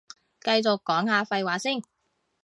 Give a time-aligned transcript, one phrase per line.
[0.43, 1.83] 繼續講下廢話先